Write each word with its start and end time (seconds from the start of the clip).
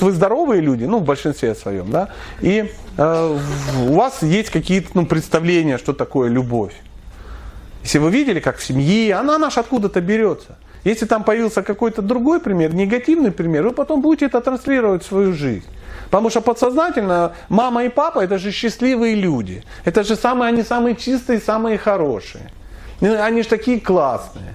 Вы 0.00 0.12
здоровые 0.12 0.60
люди, 0.60 0.84
ну, 0.84 0.98
в 0.98 1.04
большинстве 1.04 1.54
своем, 1.54 1.90
да, 1.90 2.10
и 2.40 2.70
э, 2.96 3.38
у 3.88 3.94
вас 3.94 4.22
есть 4.22 4.50
какие-то 4.50 4.90
ну, 4.94 5.06
представления, 5.06 5.78
что 5.78 5.92
такое 5.92 6.28
любовь. 6.28 6.74
Если 7.82 7.98
вы 7.98 8.10
видели, 8.10 8.40
как 8.40 8.58
в 8.58 8.64
семье, 8.64 9.14
она 9.14 9.38
наша 9.38 9.60
откуда-то 9.60 10.00
берется. 10.00 10.56
Если 10.84 11.06
там 11.06 11.24
появился 11.24 11.62
какой-то 11.62 12.02
другой 12.02 12.40
пример, 12.40 12.74
негативный 12.74 13.32
пример, 13.32 13.64
вы 13.64 13.72
потом 13.72 14.00
будете 14.00 14.26
это 14.26 14.40
транслировать 14.40 15.02
в 15.02 15.06
свою 15.06 15.32
жизнь. 15.32 15.66
Потому 16.10 16.30
что 16.30 16.40
подсознательно 16.40 17.32
мама 17.48 17.84
и 17.84 17.88
папа 17.88 18.20
это 18.20 18.38
же 18.38 18.52
счастливые 18.52 19.14
люди. 19.14 19.64
Это 19.84 20.04
же 20.04 20.16
самые, 20.16 20.48
они 20.48 20.62
самые 20.62 20.96
чистые, 20.96 21.40
самые 21.40 21.76
хорошие. 21.76 22.50
Они 23.00 23.42
же 23.42 23.48
такие 23.48 23.80
классные. 23.80 24.54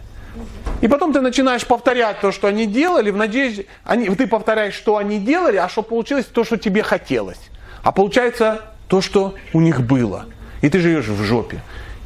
И 0.82 0.88
потом 0.88 1.14
ты 1.14 1.22
начинаешь 1.22 1.66
повторять 1.66 2.20
то, 2.20 2.32
что 2.32 2.48
они 2.48 2.66
делали, 2.66 3.12
в 3.12 3.18
надежде, 3.18 3.68
они, 3.84 4.10
ты 4.10 4.28
повторяешь, 4.28 4.74
что 4.74 4.98
они 4.98 5.20
делали, 5.20 5.58
а 5.58 5.70
что 5.70 5.82
получилось, 5.82 6.26
то, 6.26 6.44
что 6.44 6.58
тебе 6.58 6.84
хотелось. 6.84 7.40
А 7.84 7.92
получается 7.92 8.62
то, 8.88 9.02
что 9.02 9.36
у 9.54 9.62
них 9.62 9.82
было. 9.82 10.26
И 10.62 10.70
ты 10.70 10.80
живешь 10.80 11.08
в 11.08 11.24
жопе. 11.24 11.62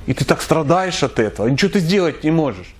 И 0.05 0.13
ты 0.13 0.25
так 0.25 0.41
страдаешь 0.41 1.03
от 1.03 1.19
этого, 1.19 1.47
ничего 1.47 1.71
ты 1.71 1.79
сделать 1.79 2.23
не 2.23 2.31
можешь. 2.31 2.73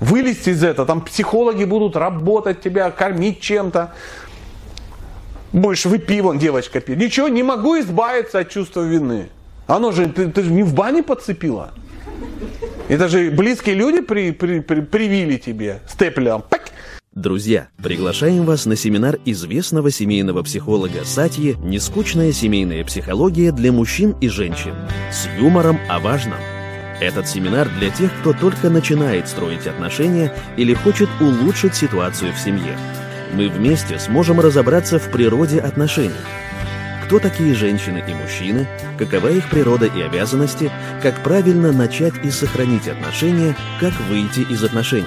Вылезти 0.00 0.50
из 0.50 0.64
этого, 0.64 0.86
там 0.86 1.00
психологи 1.00 1.64
будут 1.64 1.96
работать 1.96 2.60
тебя, 2.60 2.90
кормить 2.90 3.40
чем-то. 3.40 3.92
Будешь 5.52 5.84
выпить, 5.84 6.22
вон 6.22 6.38
девочка 6.38 6.80
пьет. 6.80 6.98
Ничего, 6.98 7.28
не 7.28 7.42
могу 7.42 7.78
избавиться 7.78 8.40
от 8.40 8.48
чувства 8.48 8.82
вины. 8.82 9.28
Оно 9.66 9.92
же, 9.92 10.06
ты, 10.06 10.28
ты 10.28 10.42
же 10.42 10.50
не 10.50 10.62
в 10.62 10.74
бане 10.74 11.02
подцепила. 11.02 11.72
Это 12.88 13.08
же 13.08 13.30
близкие 13.30 13.74
люди 13.74 14.00
при, 14.00 14.32
при, 14.32 14.60
при, 14.60 14.80
привили 14.80 15.36
тебе 15.36 15.80
степлером. 15.88 16.42
Пак! 16.48 16.70
Друзья, 17.14 17.68
приглашаем 17.82 18.44
вас 18.44 18.64
на 18.64 18.74
семинар 18.74 19.18
известного 19.26 19.90
семейного 19.90 20.42
психолога 20.42 21.04
Сатьи 21.04 21.56
«Нескучная 21.62 22.32
семейная 22.32 22.84
психология 22.84 23.52
для 23.52 23.70
мужчин 23.70 24.16
и 24.20 24.28
женщин» 24.28 24.74
с 25.10 25.28
юмором 25.38 25.78
о 25.90 26.00
важном. 26.00 26.38
Этот 27.00 27.28
семинар 27.28 27.68
для 27.78 27.90
тех, 27.90 28.10
кто 28.20 28.32
только 28.32 28.70
начинает 28.70 29.28
строить 29.28 29.66
отношения 29.66 30.32
или 30.56 30.72
хочет 30.72 31.10
улучшить 31.20 31.74
ситуацию 31.74 32.32
в 32.32 32.38
семье. 32.38 32.78
Мы 33.34 33.48
вместе 33.48 33.98
сможем 33.98 34.40
разобраться 34.40 34.98
в 34.98 35.10
природе 35.10 35.60
отношений– 35.60 36.10
кто 37.12 37.18
такие 37.20 37.52
женщины 37.52 38.02
и 38.08 38.14
мужчины, 38.14 38.66
какова 38.98 39.28
их 39.28 39.50
природа 39.50 39.84
и 39.84 40.00
обязанности, 40.00 40.72
как 41.02 41.22
правильно 41.22 41.70
начать 41.70 42.14
и 42.24 42.30
сохранить 42.30 42.88
отношения, 42.88 43.54
как 43.80 43.92
выйти 44.08 44.40
из 44.50 44.64
отношений. 44.64 45.04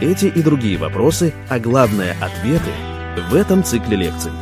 Эти 0.00 0.24
и 0.24 0.42
другие 0.42 0.76
вопросы, 0.78 1.32
а 1.48 1.60
главное 1.60 2.16
ответы, 2.20 2.72
в 3.30 3.36
этом 3.36 3.62
цикле 3.62 3.98
лекций. 3.98 4.32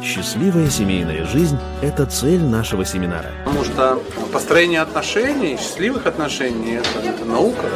Счастливая 0.00 0.70
семейная 0.70 1.26
жизнь– 1.26 1.58
это 1.82 2.06
цель 2.06 2.44
нашего 2.44 2.84
семинара. 2.84 3.32
Потому 3.44 3.64
что 3.64 4.00
построение 4.32 4.80
отношений, 4.80 5.56
счастливых 5.56 6.06
отношений– 6.06 6.74
это, 6.76 7.00
это 7.04 7.24
наука. 7.24 7.66